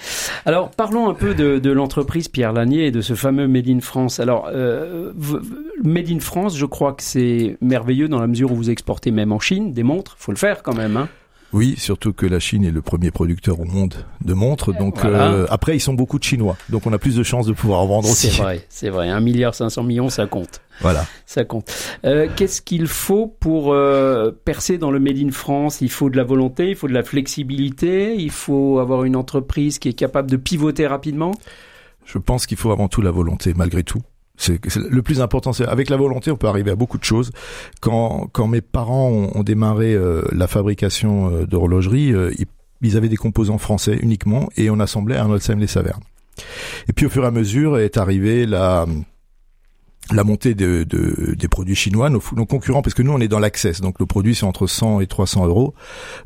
Alors 0.46 0.70
parlons 0.72 1.10
un 1.10 1.14
peu 1.14 1.34
de, 1.34 1.72
l'entreprise 1.72 2.28
Pierre 2.28 2.54
Lanier 2.54 2.88
et 2.88 2.92
de 2.92 3.02
ce 3.02 3.14
fameux 3.14 3.48
Made 3.48 3.70
in 3.70 3.80
France. 3.80 4.20
Alors 4.20 4.50
euh, 4.54 5.14
Made 5.84 6.10
in 6.10 6.20
France, 6.20 6.58
je 6.58 6.66
crois 6.66 6.94
que 6.94 7.04
c'est 7.04 7.58
merveilleux 7.62 8.08
dans 8.08 8.20
la 8.20 8.28
mesure 8.28 8.52
où 8.52 8.56
vous 8.56 8.70
exportez 8.70 9.12
même 9.12 9.32
en 9.32 9.40
Chine 9.40 9.74
des 9.74 9.84
montres. 9.84 10.16
Faut 10.18 10.32
le 10.32 10.38
faire 10.38 10.64
quand 10.64 10.76
même. 10.76 10.98
Hein. 10.98 11.08
Oui, 11.54 11.76
surtout 11.78 12.14
que 12.14 12.26
la 12.26 12.40
Chine 12.40 12.64
est 12.64 12.72
le 12.72 12.82
premier 12.82 13.12
producteur 13.12 13.60
au 13.60 13.66
monde 13.66 13.94
de 14.24 14.34
montres. 14.34 14.74
Donc 14.74 15.04
euh, 15.04 15.46
après, 15.50 15.76
ils 15.76 15.82
sont 15.82 15.94
beaucoup 15.94 16.18
de 16.18 16.24
Chinois, 16.24 16.56
donc 16.70 16.88
on 16.88 16.94
a 16.94 16.98
plus 16.98 17.16
de 17.16 17.24
chances 17.24 17.46
de 17.46 17.54
pouvoir 17.54 17.82
en 17.82 17.88
vendre 17.88 18.10
aussi. 18.10 18.30
C'est 18.30 18.42
vrai, 18.42 18.66
c'est 18.70 18.90
vrai. 18.90 19.10
Un 19.10 19.20
milliard 19.20 19.54
cinq 19.54 19.70
cents 19.70 19.84
millions, 19.84 20.10
ça 20.10 20.28
compte. 20.28 20.62
Voilà, 20.80 21.06
ça 21.26 21.44
compte. 21.44 21.72
Euh, 22.06 22.28
Qu'est-ce 22.36 22.62
qu'il 22.62 22.88
faut 22.88 23.28
pour 23.28 23.74
euh, 23.74 24.32
percer 24.46 24.78
dans 24.78 24.92
le 24.92 25.00
Made 25.00 25.18
in 25.18 25.32
France? 25.32 25.82
Il 25.82 25.92
faut 25.92 26.10
de 26.10 26.18
la 26.18 26.24
volonté, 26.24 26.70
il 26.70 26.76
faut 26.76 26.88
de 26.88 26.94
la 26.94 27.04
flexibilité, 27.04 28.16
il 28.16 28.32
faut 28.32 28.80
avoir 28.80 29.04
une 29.04 29.16
entreprise 29.16 29.78
qui 29.78 29.90
est 29.90 29.94
capable 29.94 30.32
de 30.32 30.38
pivoter 30.38 30.88
rapidement? 30.88 31.34
Je 32.06 32.18
pense 32.18 32.46
qu'il 32.46 32.58
faut 32.58 32.72
avant 32.72 32.88
tout 32.88 33.02
la 33.02 33.12
volonté, 33.12 33.54
malgré 33.56 33.84
tout. 33.84 34.02
Le 34.50 35.02
plus 35.02 35.22
important. 35.22 35.54
C'est 35.54 35.68
avec 35.68 35.90
la 35.90 35.98
volonté, 35.98 36.32
on 36.32 36.38
peut 36.38 36.48
arriver 36.48 36.72
à 36.72 36.76
beaucoup 36.76 36.98
de 36.98 37.04
choses. 37.04 37.32
Quand 37.82 38.48
mes 38.48 38.62
parents 38.62 39.10
ont, 39.10 39.44
démarré 39.44 39.94
euh, 39.94 40.24
la 40.32 40.48
fabrication 40.48 41.32
euh, 41.32 41.46
d'horlogerie, 41.46 42.14
euh, 42.14 42.32
ils, 42.82 42.98
avaient 42.98 43.10
des 43.10 43.18
composants 43.18 43.58
français 43.58 43.98
uniquement 44.02 44.50
et 44.58 44.70
on 44.70 44.80
assemblait 44.80 45.16
à 45.16 45.22
Arnold 45.22 45.42
les 45.58 45.68
Saverne. 45.68 46.02
Et 46.88 46.94
puis 46.94 47.06
au 47.06 47.10
fur 47.10 47.24
et 47.24 47.28
à 47.28 47.32
mesure 47.32 47.78
est 47.78 47.98
arrivée 47.98 48.46
la 48.46 48.86
montée 50.24 50.56
de, 50.56 50.84
de, 50.84 51.36
des 51.36 51.48
produits 51.48 51.76
chinois, 51.76 52.10
nos, 52.10 52.22
nos, 52.36 52.46
concurrents, 52.46 52.82
parce 52.82 52.94
que 52.94 53.04
nous 53.04 53.12
on 53.12 53.20
est 53.20 53.28
dans 53.28 53.40
l'access, 53.40 53.82
donc 53.82 54.00
le 54.00 54.06
produit 54.06 54.34
c'est 54.34 54.46
entre 54.46 54.66
100 54.66 55.02
et 55.02 55.08
300 55.08 55.46
euros, 55.46 55.74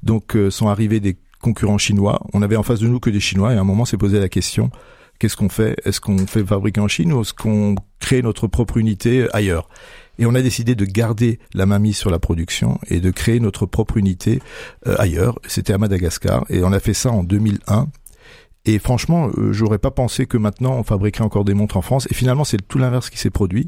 donc 0.03 0.37
sont 0.49 0.69
arrivés 0.69 0.99
des 0.99 1.17
concurrents 1.41 1.77
chinois. 1.77 2.21
On 2.33 2.41
avait 2.41 2.55
en 2.55 2.63
face 2.63 2.79
de 2.79 2.87
nous 2.87 2.99
que 2.99 3.09
des 3.09 3.19
Chinois 3.19 3.53
et 3.53 3.57
à 3.57 3.61
un 3.61 3.65
moment 3.65 3.85
s'est 3.85 3.97
posé 3.97 4.19
la 4.19 4.29
question 4.29 4.71
Qu'est-ce 5.19 5.37
qu'on 5.37 5.49
fait? 5.49 5.75
Est-ce 5.85 6.01
qu'on 6.01 6.17
fait 6.27 6.45
fabriquer 6.45 6.81
en 6.81 6.87
Chine 6.87 7.13
ou 7.13 7.21
est-ce 7.21 7.33
qu'on 7.33 7.75
crée 7.99 8.21
notre 8.21 8.47
propre 8.47 8.77
unité 8.77 9.27
ailleurs? 9.33 9.69
Et 10.17 10.25
on 10.25 10.35
a 10.35 10.41
décidé 10.41 10.75
de 10.75 10.85
garder 10.85 11.39
la 11.53 11.65
mainmise 11.65 11.97
sur 11.97 12.09
la 12.09 12.19
production 12.19 12.79
et 12.87 12.99
de 12.99 13.11
créer 13.11 13.39
notre 13.39 13.65
propre 13.65 13.97
unité 13.97 14.41
euh, 14.87 14.95
ailleurs. 14.97 15.39
C'était 15.47 15.73
à 15.73 15.77
Madagascar 15.77 16.45
et 16.49 16.63
on 16.63 16.71
a 16.71 16.79
fait 16.79 16.93
ça 16.93 17.11
en 17.11 17.23
2001. 17.23 17.87
Et 18.67 18.79
franchement, 18.79 19.29
euh, 19.37 19.53
j'aurais 19.53 19.77
pas 19.77 19.91
pensé 19.91 20.25
que 20.25 20.37
maintenant 20.37 20.73
on 20.73 20.83
fabriquerait 20.83 21.23
encore 21.23 21.45
des 21.45 21.53
montres 21.53 21.77
en 21.77 21.81
France. 21.81 22.07
Et 22.09 22.13
finalement, 22.13 22.43
c'est 22.43 22.65
tout 22.67 22.77
l'inverse 22.77 23.09
qui 23.09 23.17
s'est 23.17 23.29
produit. 23.29 23.67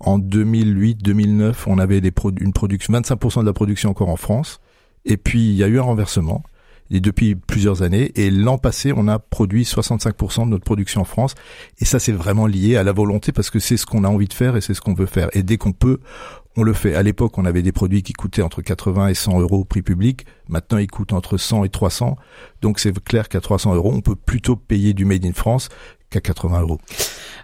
En 0.00 0.18
2008-2009, 0.18 1.54
on 1.66 1.78
avait 1.78 1.98
une 1.98 2.52
production, 2.52 2.94
25% 2.94 3.40
de 3.40 3.46
la 3.46 3.52
production 3.52 3.90
encore 3.90 4.08
en 4.08 4.16
France. 4.16 4.60
Et 5.04 5.16
puis 5.16 5.48
il 5.48 5.54
y 5.54 5.64
a 5.64 5.68
eu 5.68 5.78
un 5.78 5.82
renversement 5.82 6.42
et 6.90 7.00
depuis 7.00 7.34
plusieurs 7.34 7.82
années. 7.82 8.12
Et 8.14 8.30
l'an 8.30 8.58
passé, 8.58 8.92
on 8.94 9.08
a 9.08 9.18
produit 9.18 9.64
65% 9.64 10.44
de 10.44 10.50
notre 10.50 10.64
production 10.64 11.02
en 11.02 11.04
France. 11.04 11.34
Et 11.78 11.84
ça, 11.84 11.98
c'est 11.98 12.12
vraiment 12.12 12.46
lié 12.46 12.76
à 12.76 12.82
la 12.82 12.92
volonté 12.92 13.32
parce 13.32 13.50
que 13.50 13.58
c'est 13.58 13.76
ce 13.76 13.86
qu'on 13.86 14.04
a 14.04 14.08
envie 14.08 14.28
de 14.28 14.34
faire 14.34 14.56
et 14.56 14.60
c'est 14.60 14.74
ce 14.74 14.80
qu'on 14.80 14.94
veut 14.94 15.06
faire. 15.06 15.28
Et 15.32 15.42
dès 15.42 15.56
qu'on 15.56 15.72
peut, 15.72 16.00
on 16.56 16.62
le 16.62 16.72
fait. 16.72 16.94
À 16.94 17.02
l'époque, 17.02 17.36
on 17.38 17.44
avait 17.44 17.62
des 17.62 17.72
produits 17.72 18.02
qui 18.02 18.12
coûtaient 18.12 18.42
entre 18.42 18.62
80 18.62 19.08
et 19.08 19.14
100 19.14 19.40
euros 19.40 19.60
au 19.60 19.64
prix 19.64 19.82
public. 19.82 20.26
Maintenant, 20.48 20.78
ils 20.78 20.90
coûtent 20.90 21.12
entre 21.12 21.36
100 21.36 21.64
et 21.64 21.68
300. 21.68 22.16
Donc, 22.62 22.78
c'est 22.78 22.98
clair 23.04 23.28
qu'à 23.28 23.40
300 23.40 23.74
euros, 23.74 23.92
on 23.92 24.00
peut 24.00 24.16
plutôt 24.16 24.56
payer 24.56 24.94
du 24.94 25.04
made 25.04 25.24
in 25.24 25.32
France 25.32 25.68
qu'à 26.10 26.20
80 26.20 26.62
euros. 26.62 26.80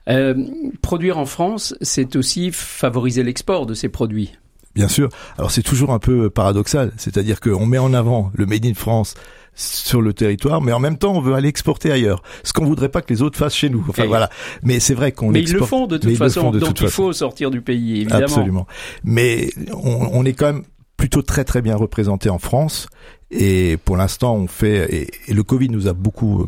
Euh, 0.09 0.35
produire 0.81 1.19
en 1.19 1.27
France, 1.27 1.75
c'est 1.81 2.17
aussi 2.17 2.51
favoriser 2.53 3.23
l'export 3.23 3.67
de 3.67 3.75
ces 3.75 3.89
produits. 3.89 4.33
Bien 4.75 4.89
sûr. 4.89 5.09
Alors 5.37 5.51
c'est 5.51 5.63
toujours 5.63 5.93
un 5.93 5.99
peu 5.99 6.31
paradoxal, 6.31 6.93
c'est-à-dire 6.97 7.41
qu'on 7.41 7.67
met 7.67 7.79
en 7.79 7.93
avant 7.93 8.31
le 8.35 8.47
Made 8.47 8.65
in 8.65 8.75
France 8.75 9.15
sur 9.55 10.01
le 10.01 10.15
territoire, 10.15 10.63
mais 10.63 10.73
en 10.73 10.81
même 10.81 10.97
temps 10.97 11.15
on 11.15 11.21
veut 11.21 11.35
aller 11.35 11.49
exporter 11.49 11.93
ailleurs. 11.93 12.23
Ce 12.43 12.53
qu'on 12.53 12.65
voudrait 12.65 12.89
pas 12.89 13.03
que 13.03 13.13
les 13.13 13.23
autres 13.23 13.39
fassent 13.39 13.55
chez 13.55 13.69
nous. 13.69 13.85
Enfin 13.89 14.07
voilà. 14.07 14.31
Mais 14.63 14.81
c'est 14.81 14.95
vrai 14.95 15.13
qu'on. 15.13 15.31
Mais 15.31 15.43
ils 15.43 15.53
le 15.53 15.65
font 15.65 15.87
de 15.87 15.99
toute 15.99 16.17
façon. 16.17 16.51
donc 16.51 16.81
il 16.81 16.89
faut 16.89 17.13
sortir 17.13 17.51
du 17.51 17.61
pays, 17.61 18.01
évidemment. 18.03 18.25
Absolument. 18.25 18.67
Mais 19.05 19.51
on, 19.75 20.25
est 20.25 20.33
quand 20.33 20.47
même 20.47 20.63
plutôt 20.97 21.23
très 21.23 21.45
très 21.45 21.61
bien 21.61 21.77
représenté 21.77 22.31
en 22.31 22.39
France. 22.39 22.89
Et 23.31 23.77
pour 23.85 23.97
l'instant, 23.97 24.35
on 24.37 24.47
fait. 24.47 25.11
Et, 25.29 25.33
le 25.33 25.43
Covid 25.43 25.69
nous 25.69 25.87
a 25.87 25.93
beaucoup 25.93 26.43
euh, 26.43 26.47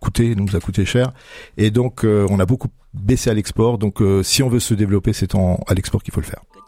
coûté, 0.00 0.34
nous 0.34 0.54
a 0.54 0.60
coûté 0.60 0.84
cher. 0.84 1.12
Et 1.56 1.70
donc, 1.70 2.04
euh, 2.04 2.26
on 2.30 2.38
a 2.40 2.46
beaucoup 2.46 2.68
baissé 2.94 3.30
à 3.30 3.34
l'export. 3.34 3.78
Donc, 3.78 4.02
euh, 4.02 4.22
si 4.22 4.42
on 4.42 4.48
veut 4.48 4.60
se 4.60 4.74
développer, 4.74 5.12
c'est 5.12 5.34
à 5.34 5.74
l'export 5.74 6.02
qu'il 6.02 6.14
faut 6.14 6.20
le 6.20 6.26
faire. 6.26 6.42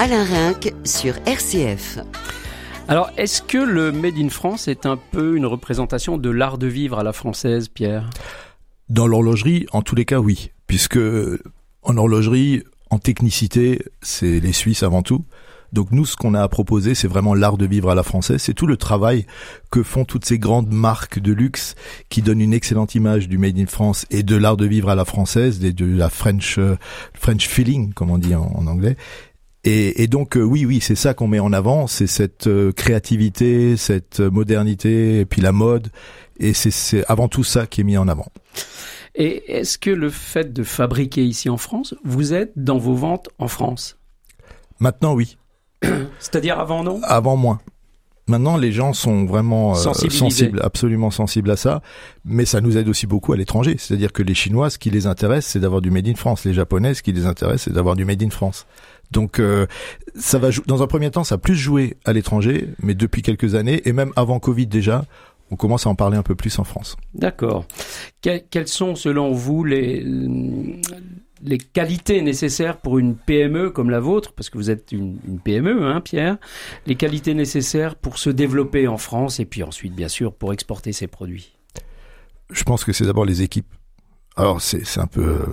Alain 0.00 0.22
Rinck 0.22 0.72
sur 0.84 1.16
RCF. 1.26 1.98
Alors, 2.86 3.10
est-ce 3.16 3.42
que 3.42 3.58
le 3.58 3.90
Made 3.90 4.16
in 4.16 4.28
France 4.28 4.68
est 4.68 4.86
un 4.86 4.96
peu 4.96 5.36
une 5.36 5.44
représentation 5.44 6.18
de 6.18 6.30
l'art 6.30 6.56
de 6.56 6.68
vivre 6.68 7.00
à 7.00 7.02
la 7.02 7.12
française, 7.12 7.66
Pierre? 7.66 8.08
Dans 8.88 9.08
l'horlogerie, 9.08 9.66
en 9.72 9.82
tous 9.82 9.96
les 9.96 10.04
cas, 10.04 10.20
oui. 10.20 10.52
Puisque 10.68 11.00
en 11.82 11.96
horlogerie, 11.96 12.62
en 12.90 13.00
technicité, 13.00 13.82
c'est 14.00 14.38
les 14.38 14.52
Suisses 14.52 14.84
avant 14.84 15.02
tout. 15.02 15.24
Donc 15.72 15.90
nous, 15.90 16.06
ce 16.06 16.14
qu'on 16.14 16.32
a 16.32 16.42
à 16.42 16.48
proposer, 16.48 16.94
c'est 16.94 17.08
vraiment 17.08 17.34
l'art 17.34 17.58
de 17.58 17.66
vivre 17.66 17.90
à 17.90 17.96
la 17.96 18.04
française. 18.04 18.40
C'est 18.40 18.54
tout 18.54 18.68
le 18.68 18.76
travail 18.76 19.26
que 19.72 19.82
font 19.82 20.04
toutes 20.04 20.24
ces 20.24 20.38
grandes 20.38 20.72
marques 20.72 21.18
de 21.18 21.32
luxe 21.32 21.74
qui 22.08 22.22
donnent 22.22 22.40
une 22.40 22.54
excellente 22.54 22.94
image 22.94 23.28
du 23.28 23.36
Made 23.36 23.58
in 23.58 23.66
France 23.66 24.06
et 24.10 24.22
de 24.22 24.36
l'art 24.36 24.56
de 24.56 24.64
vivre 24.64 24.90
à 24.90 24.94
la 24.94 25.04
française, 25.04 25.58
de, 25.58 25.84
la 25.84 26.08
French 26.08 26.56
euh, 26.58 26.76
French 27.14 27.48
feeling, 27.48 27.92
comme 27.92 28.10
on 28.10 28.18
dit 28.18 28.36
en, 28.36 28.50
en 28.54 28.66
anglais. 28.68 28.96
Et, 29.70 30.02
et 30.02 30.06
donc 30.06 30.36
euh, 30.38 30.42
oui, 30.42 30.64
oui, 30.64 30.80
c'est 30.80 30.94
ça 30.94 31.12
qu'on 31.12 31.26
met 31.28 31.40
en 31.40 31.52
avant, 31.52 31.86
c'est 31.86 32.06
cette 32.06 32.46
euh, 32.46 32.72
créativité, 32.72 33.76
cette 33.76 34.20
euh, 34.20 34.30
modernité, 34.30 35.20
et 35.20 35.24
puis 35.26 35.42
la 35.42 35.52
mode, 35.52 35.88
et 36.38 36.54
c'est- 36.54 37.04
avant 37.06 37.28
tout 37.28 37.44
ça 37.44 37.66
qui 37.66 37.82
est 37.82 37.84
mis 37.84 37.98
en 37.98 38.08
avant. 38.08 38.28
Et 39.14 39.58
est-ce 39.58 39.76
que 39.76 39.90
le 39.90 40.08
fait 40.08 40.54
de 40.54 40.62
fabriquer 40.62 41.22
ici 41.22 41.50
en 41.50 41.58
France 41.58 41.94
vous 42.02 42.32
aide 42.32 42.50
dans 42.56 42.78
vos 42.78 42.94
ventes 42.94 43.28
en 43.38 43.48
France? 43.48 43.98
Maintenant, 44.80 45.12
oui. 45.14 45.36
C'est-à-dire 46.18 46.58
avant, 46.58 46.82
non 46.82 47.00
Avant 47.02 47.36
moins. 47.36 47.60
Maintenant, 48.28 48.56
les 48.56 48.72
gens 48.72 48.92
sont 48.92 49.24
vraiment 49.24 49.72
euh, 49.72 49.74
sensibles, 50.10 50.60
absolument 50.62 51.10
sensibles 51.10 51.50
à 51.50 51.56
ça, 51.56 51.82
mais 52.24 52.44
ça 52.44 52.60
nous 52.60 52.76
aide 52.76 52.88
aussi 52.88 53.06
beaucoup 53.06 53.32
à 53.32 53.36
l'étranger. 53.36 53.76
C'est-à-dire 53.78 54.12
que 54.12 54.22
les 54.22 54.34
Chinois, 54.34 54.70
ce 54.70 54.78
qui 54.78 54.90
les 54.90 55.06
intéresse, 55.06 55.46
c'est 55.46 55.60
d'avoir 55.60 55.80
du 55.80 55.90
Made 55.90 56.06
in 56.08 56.14
France. 56.14 56.44
Les 56.44 56.52
Japonais, 56.54 56.94
ce 56.94 57.02
qui 57.02 57.12
les 57.12 57.26
intéresse, 57.26 57.62
c'est 57.62 57.72
d'avoir 57.72 57.96
du 57.96 58.04
Made 58.04 58.22
in 58.22 58.30
France. 58.30 58.66
Donc, 59.10 59.40
euh, 59.40 59.66
ça 60.14 60.38
va 60.38 60.50
dans 60.66 60.82
un 60.82 60.86
premier 60.86 61.10
temps, 61.10 61.24
ça 61.24 61.36
a 61.36 61.38
plus 61.38 61.56
joué 61.56 61.96
à 62.04 62.12
l'étranger, 62.12 62.68
mais 62.82 62.94
depuis 62.94 63.22
quelques 63.22 63.54
années, 63.54 63.80
et 63.86 63.92
même 63.92 64.12
avant 64.16 64.38
Covid 64.38 64.66
déjà, 64.66 65.06
on 65.50 65.56
commence 65.56 65.86
à 65.86 65.90
en 65.90 65.94
parler 65.94 66.18
un 66.18 66.22
peu 66.22 66.34
plus 66.34 66.58
en 66.58 66.64
France. 66.64 66.96
D'accord. 67.14 67.64
Que- 68.20 68.36
quelles 68.50 68.68
sont, 68.68 68.94
selon 68.94 69.32
vous, 69.32 69.64
les, 69.64 70.04
les 71.42 71.58
qualités 71.58 72.22
nécessaires 72.22 72.78
pour 72.78 72.98
une 72.98 73.14
PME 73.14 73.70
comme 73.70 73.90
la 73.90 74.00
vôtre, 74.00 74.32
parce 74.32 74.50
que 74.50 74.58
vous 74.58 74.70
êtes 74.70 74.92
une, 74.92 75.18
PME, 75.42 75.84
hein, 75.84 76.00
Pierre, 76.00 76.38
les 76.86 76.94
qualités 76.94 77.34
nécessaires 77.34 77.94
pour 77.96 78.18
se 78.18 78.30
développer 78.30 78.88
en 78.88 78.98
France 78.98 79.40
et 79.40 79.44
puis 79.44 79.62
ensuite, 79.62 79.94
bien 79.94 80.08
sûr, 80.08 80.34
pour 80.34 80.52
exporter 80.52 80.92
ses 80.92 81.06
produits 81.06 81.56
Je 82.50 82.64
pense 82.64 82.84
que 82.84 82.92
c'est 82.92 83.04
d'abord 83.04 83.24
les 83.24 83.42
équipes. 83.42 83.72
Alors, 84.36 84.60
c'est 84.60 84.98
un 84.98 85.06
peu 85.06 85.44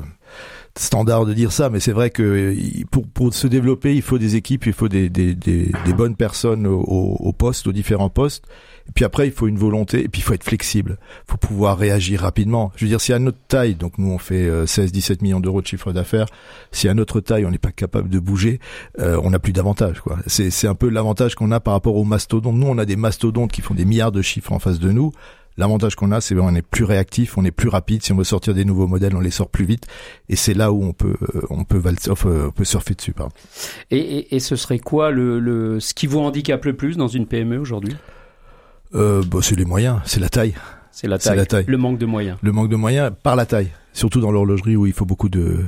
standard 0.78 1.26
de 1.26 1.34
dire 1.34 1.52
ça, 1.52 1.70
mais 1.70 1.80
c'est 1.80 1.94
vrai 1.94 2.10
que 2.10 2.24
euh, 2.24 2.84
pour, 2.92 3.08
pour 3.08 3.34
se 3.34 3.48
développer, 3.48 3.96
il 3.96 4.02
faut 4.02 4.18
des 4.18 4.36
équipes, 4.36 4.66
il 4.66 4.74
faut 4.74 4.90
des, 4.90 5.10
des, 5.10 5.34
des, 5.34 5.72
des 5.86 5.94
bonnes 5.94 6.16
personnes 6.16 6.68
au, 6.68 6.82
au 6.82 7.34
poste, 7.34 7.68
aux 7.68 7.72
différents 7.72 8.10
postes. 8.10 8.46
Et 8.88 8.92
puis 8.94 9.04
après, 9.04 9.26
il 9.26 9.32
faut 9.32 9.48
une 9.48 9.58
volonté, 9.58 10.04
et 10.04 10.08
puis 10.10 10.22
il 10.22 10.24
faut 10.24 10.34
être 10.34 10.44
flexible. 10.44 11.00
Il 11.28 11.32
faut 11.32 11.38
pouvoir 11.38 11.78
réagir 11.78 12.22
rapidement. 12.22 12.72
Je 12.76 12.86
veux 12.86 12.90
dire, 12.90 13.02
si 13.02 13.14
à 13.14 13.20
notre 13.20 13.40
taille, 13.48 13.76
donc 13.76 13.98
nous 13.98 14.12
on 14.12 14.20
fait 14.20 14.48
16-17 14.66 15.24
millions 15.24 15.40
d'euros 15.40 15.62
de 15.62 15.68
chiffre 15.68 15.92
d'affaires, 15.92 16.28
si 16.72 16.88
à 16.88 16.94
notre 16.94 17.20
taille 17.20 17.46
on 17.46 17.52
n'est 17.52 17.58
pas 17.58 17.72
capable 17.72 18.10
de 18.10 18.20
bouger, 18.20 18.60
euh, 19.00 19.20
on 19.24 19.32
n'a 19.32 19.40
plus 19.40 19.54
d'avantage. 19.54 20.02
quoi. 20.02 20.20
C'est 20.28 20.68
un 20.68 20.76
peu 20.76 20.90
l'avantage 20.90 21.34
qu'on 21.34 21.52
a 21.52 21.60
par 21.60 21.74
rapport 21.74 21.96
aux 21.96 22.04
mastodontes. 22.04 22.56
Nous, 22.56 22.68
on 22.68 22.78
a 22.78 22.86
des 22.86 22.96
mastodontes 22.96 23.52
qui 23.52 23.62
font 23.62 23.74
des 23.74 23.86
milliards 23.86 24.12
de 24.12 24.22
chiffres 24.22 24.52
en 24.52 24.60
face 24.60 24.80
de 24.80 24.92
nous. 24.92 25.12
L'avantage 25.58 25.96
qu'on 25.96 26.12
a, 26.12 26.20
c'est 26.22 26.36
qu'on 26.36 26.54
est 26.56 26.62
plus 26.62 26.84
réactif, 26.84 27.38
on 27.38 27.46
est 27.46 27.52
plus 27.52 27.70
rapide. 27.70 28.04
Si 28.04 28.12
on 28.12 28.18
veut 28.18 28.24
sortir 28.24 28.54
des 28.54 28.66
nouveaux 28.66 28.88
modèles, 28.88 29.16
on 29.16 29.22
les 29.22 29.32
sort 29.32 29.50
plus 29.50 29.66
vite. 29.66 29.86
Et 30.30 30.36
c'est 30.36 30.54
là 30.54 30.72
où 30.72 30.84
on 30.84 30.92
peut, 30.94 31.16
euh, 31.36 31.42
on 31.50 31.64
peut 31.64 31.78
valser, 31.78 32.12
enfin, 32.12 32.48
on 32.48 32.52
peut 32.52 32.66
surfer 32.66 32.94
dessus. 32.94 33.14
Pardon. 33.14 33.34
et, 33.92 33.98
et, 34.00 34.36
et 34.36 34.40
ce 34.40 34.56
serait 34.56 34.80
quoi 34.80 35.12
le, 35.12 35.40
le, 35.40 35.80
ce 35.80 35.94
qui 35.94 36.08
vous 36.08 36.20
handicape 36.20 36.66
le 36.66 36.76
plus 36.76 36.98
dans 36.98 37.08
une 37.08 37.26
PME 37.26 37.58
aujourd'hui? 37.58 37.96
Euh, 38.94 39.24
bah, 39.30 39.40
c'est 39.42 39.56
les 39.56 39.66
moyens, 39.66 40.00
c'est 40.06 40.20
la 40.20 40.30
taille, 40.30 40.56
C'est 40.98 41.08
la 41.08 41.18
la 41.36 41.46
taille. 41.46 41.66
le 41.68 41.78
manque 41.78 41.98
de 41.98 42.06
moyens. 42.06 42.38
le 42.42 42.52
manque 42.54 42.70
de 42.70 42.78
moyens 42.78 43.12
par 43.22 43.36
la 43.36 43.46
taille. 43.46 43.70
Surtout 43.92 44.20
dans 44.22 44.32
l'horlogerie 44.32 44.76
où 44.78 44.86
il 44.86 44.92
faut 44.94 45.06
beaucoup 45.06 45.28
de, 45.30 45.66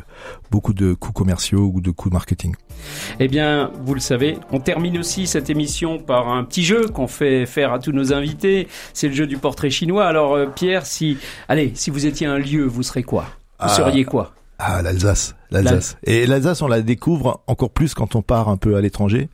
beaucoup 0.52 0.74
de 0.74 0.94
coûts 0.94 1.12
commerciaux 1.14 1.72
ou 1.74 1.80
de 1.82 1.92
coûts 1.92 2.10
marketing. 2.10 2.56
Eh 3.20 3.28
bien, 3.30 3.72
vous 3.86 3.94
le 3.94 4.00
savez, 4.02 4.38
on 4.52 4.60
termine 4.60 4.98
aussi 4.98 5.28
cette 5.28 5.50
émission 5.50 5.98
par 6.00 6.28
un 6.30 6.44
petit 6.44 6.64
jeu 6.64 6.88
qu'on 6.90 7.08
fait 7.08 7.46
faire 7.46 7.72
à 7.74 7.80
tous 7.80 7.92
nos 7.94 8.12
invités. 8.14 8.68
C'est 8.94 9.08
le 9.08 9.14
jeu 9.14 9.28
du 9.28 9.38
portrait 9.38 9.70
chinois. 9.70 10.06
Alors, 10.06 10.34
euh, 10.36 10.46
Pierre, 10.46 10.86
si, 10.86 11.18
allez, 11.48 11.72
si 11.76 11.90
vous 11.90 12.06
étiez 12.06 12.28
un 12.28 12.38
lieu, 12.38 12.66
vous 12.66 12.84
serez 12.84 13.04
quoi? 13.04 13.24
Vous 13.24 13.28
Ah. 13.60 13.70
seriez 13.70 14.04
quoi? 14.04 14.34
Ah, 14.60 14.82
l'Alsace, 14.82 15.34
l'Alsace. 15.52 15.98
Et 16.04 16.26
l'Alsace, 16.26 16.62
on 16.62 16.68
la 16.68 16.82
découvre 16.82 17.42
encore 17.48 17.70
plus 17.70 17.94
quand 17.94 18.16
on 18.16 18.22
part 18.22 18.50
un 18.50 18.58
peu 18.58 18.76
à 18.76 18.82
l'étranger. 18.82 19.30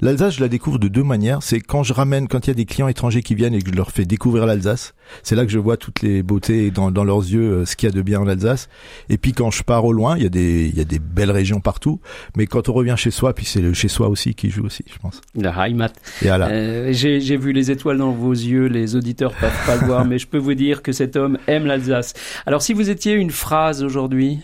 L'Alsace, 0.00 0.36
je 0.36 0.40
la 0.40 0.48
découvre 0.48 0.78
de 0.78 0.88
deux 0.88 1.02
manières. 1.02 1.42
C'est 1.42 1.60
quand 1.60 1.82
je 1.82 1.92
ramène, 1.92 2.28
quand 2.28 2.46
il 2.46 2.50
y 2.50 2.52
a 2.52 2.54
des 2.54 2.64
clients 2.64 2.88
étrangers 2.88 3.22
qui 3.22 3.34
viennent 3.34 3.54
et 3.54 3.62
que 3.62 3.70
je 3.70 3.76
leur 3.76 3.90
fais 3.90 4.04
découvrir 4.04 4.46
l'Alsace. 4.46 4.94
C'est 5.22 5.36
là 5.36 5.44
que 5.44 5.50
je 5.50 5.58
vois 5.58 5.76
toutes 5.76 6.02
les 6.02 6.22
beautés 6.22 6.70
dans, 6.70 6.90
dans 6.90 7.04
leurs 7.04 7.20
yeux, 7.20 7.52
euh, 7.52 7.64
ce 7.66 7.76
qu'il 7.76 7.88
y 7.88 7.92
a 7.92 7.94
de 7.94 8.02
bien 8.02 8.20
en 8.20 8.28
Alsace. 8.28 8.68
Et 9.08 9.18
puis 9.18 9.32
quand 9.32 9.50
je 9.50 9.62
pars 9.62 9.84
au 9.84 9.92
loin, 9.92 10.16
il 10.16 10.22
y 10.22 10.26
a 10.26 10.30
des, 10.30 10.68
il 10.68 10.76
y 10.76 10.80
a 10.80 10.84
des 10.84 10.98
belles 10.98 11.30
régions 11.30 11.60
partout. 11.60 12.00
Mais 12.36 12.46
quand 12.46 12.68
on 12.68 12.72
revient 12.72 12.94
chez 12.96 13.10
soi, 13.10 13.34
puis 13.34 13.44
c'est 13.44 13.60
le 13.60 13.72
chez 13.74 13.88
soi 13.88 14.08
aussi 14.08 14.34
qui 14.34 14.50
joue 14.50 14.64
aussi, 14.64 14.84
je 14.92 14.98
pense. 14.98 15.20
La 15.34 15.50
Heimat. 15.66 15.92
Et 16.22 16.26
voilà. 16.28 16.48
Euh, 16.48 16.92
J'ai 16.92 17.20
j'ai 17.20 17.36
vu 17.36 17.52
les 17.52 17.70
étoiles 17.70 17.98
dans 17.98 18.12
vos 18.12 18.32
yeux, 18.32 18.66
les 18.66 18.96
auditeurs 18.96 19.32
peuvent 19.34 19.66
pas 19.66 19.76
le 19.76 19.86
voir, 19.86 20.04
mais 20.06 20.18
je 20.18 20.26
peux 20.26 20.38
vous 20.38 20.54
dire 20.54 20.82
que 20.82 20.92
cet 20.92 21.16
homme 21.16 21.38
aime 21.46 21.66
l'Alsace. 21.66 22.14
Alors, 22.46 22.62
si 22.62 22.72
vous 22.72 22.90
étiez 22.90 23.12
une 23.14 23.30
phrase 23.30 23.82
aujourd'hui, 23.82 24.40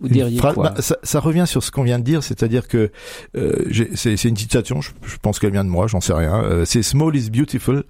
vous 0.00 0.06
Une 0.08 0.12
diriez 0.14 0.38
phrase- 0.38 0.54
quoi 0.54 0.70
bah, 0.70 0.80
ça, 0.82 0.96
ça 1.02 1.20
revient 1.20 1.44
sur 1.46 1.62
ce 1.62 1.70
qu'on 1.70 1.82
vient 1.82 1.98
de 1.98 2.04
dire, 2.04 2.22
c'est-à-dire 2.22 2.68
que 2.68 2.90
euh, 3.36 3.64
c'est 3.94 4.16
c'est 4.16 4.28
une 4.28 4.36
citation, 4.36 4.80
je, 4.80 4.90
je 5.06 5.16
pense 5.20 5.38
qu'elle 5.38 5.52
vient 5.52 5.64
de 5.64 5.68
moi, 5.68 5.86
j'en 5.88 6.00
sais 6.00 6.14
rien. 6.14 6.42
Euh, 6.42 6.64
c'est 6.64 6.82
small 6.82 7.14
is 7.16 7.28
beautiful, 7.30 7.84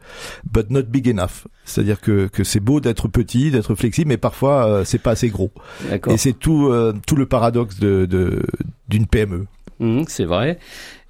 but 0.53 0.71
not 0.71 0.83
big 0.83 1.09
enough. 1.09 1.47
C'est-à-dire 1.65 2.01
que, 2.01 2.27
que 2.27 2.43
c'est 2.43 2.59
beau 2.61 2.81
d'être 2.81 3.07
petit, 3.07 3.51
d'être 3.53 3.75
flexible, 3.77 4.09
mais 4.09 4.17
parfois 4.17 4.67
euh, 4.67 4.85
c'est 4.85 4.99
pas 4.99 5.13
assez 5.13 5.29
gros. 5.29 5.53
D'accord. 5.89 6.13
Et 6.13 6.17
c'est 6.17 6.33
tout 6.33 6.67
euh, 6.69 6.93
tout 7.07 7.15
le 7.17 7.27
paradoxe 7.27 7.79
de 7.79 8.07
de- 8.07 8.43
d'une 8.89 9.07
PME. 9.07 9.47
Hum, 9.79 10.05
C'est 10.09 10.25
vrai. 10.25 10.59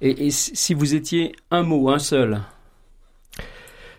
Et, 0.01 0.27
et 0.27 0.31
si 0.31 0.73
vous 0.75 0.93
étiez 0.93 1.33
un 1.49 1.63
mot, 1.63 1.89
un 1.89 1.99
seul, 1.99 2.41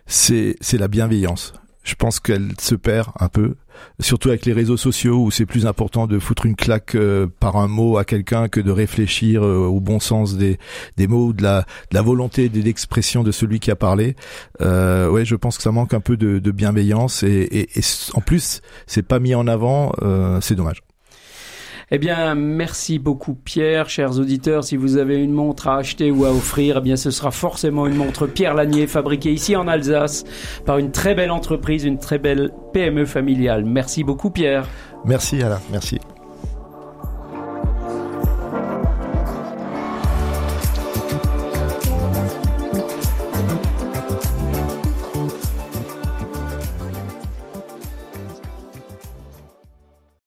C'est 0.06 0.56
c'est 0.60 0.78
la 0.78 0.88
bienveillance. 0.88 1.52
Je 1.84 1.94
pense 1.94 2.20
qu'elle 2.20 2.52
se 2.60 2.74
perd 2.74 3.08
un 3.18 3.28
peu, 3.28 3.56
surtout 3.98 4.28
avec 4.28 4.46
les 4.46 4.52
réseaux 4.52 4.76
sociaux 4.76 5.24
où 5.24 5.30
c'est 5.30 5.46
plus 5.46 5.66
important 5.66 6.06
de 6.06 6.18
foutre 6.18 6.46
une 6.46 6.54
claque 6.54 6.94
euh, 6.94 7.26
par 7.40 7.56
un 7.56 7.66
mot 7.66 7.98
à 7.98 8.04
quelqu'un 8.04 8.48
que 8.48 8.60
de 8.60 8.70
réfléchir 8.70 9.42
euh, 9.42 9.66
au 9.66 9.80
bon 9.80 9.98
sens 9.98 10.36
des, 10.36 10.58
des 10.96 11.08
mots, 11.08 11.32
de 11.32 11.42
la, 11.42 11.62
de 11.90 11.94
la 11.94 12.02
volonté 12.02 12.48
de 12.48 12.60
l'expression 12.60 13.24
de 13.24 13.32
celui 13.32 13.58
qui 13.58 13.70
a 13.70 13.76
parlé. 13.76 14.14
Euh, 14.60 15.10
ouais, 15.10 15.24
je 15.24 15.34
pense 15.34 15.56
que 15.56 15.62
ça 15.62 15.72
manque 15.72 15.94
un 15.94 16.00
peu 16.00 16.16
de, 16.16 16.50
bienveillance 16.52 17.22
et, 17.22 17.68
et, 17.74 17.80
en 18.14 18.20
plus 18.20 18.60
c'est 18.86 19.02
pas 19.02 19.18
mis 19.18 19.34
en 19.34 19.46
avant, 19.46 19.92
euh, 20.02 20.40
c'est 20.40 20.54
dommage. 20.54 20.82
Eh 21.90 21.98
bien, 21.98 22.34
merci 22.34 22.98
beaucoup 22.98 23.34
Pierre, 23.34 23.88
chers 23.88 24.18
auditeurs. 24.18 24.64
Si 24.64 24.76
vous 24.76 24.96
avez 24.96 25.16
une 25.16 25.32
montre 25.32 25.68
à 25.68 25.76
acheter 25.76 26.10
ou 26.10 26.24
à 26.24 26.30
offrir, 26.30 26.78
eh 26.78 26.80
bien, 26.80 26.96
ce 26.96 27.10
sera 27.10 27.30
forcément 27.30 27.86
une 27.86 27.96
montre 27.96 28.26
Pierre 28.26 28.54
Lanier, 28.54 28.86
fabriquée 28.86 29.32
ici 29.32 29.56
en 29.56 29.68
Alsace 29.68 30.24
par 30.64 30.78
une 30.78 30.90
très 30.90 31.14
belle 31.14 31.30
entreprise, 31.30 31.84
une 31.84 31.98
très 31.98 32.18
belle 32.18 32.50
PME 32.72 33.04
familiale. 33.04 33.64
Merci 33.64 34.04
beaucoup 34.04 34.30
Pierre. 34.30 34.66
Merci 35.04 35.42
Alain, 35.42 35.60
merci. 35.70 35.98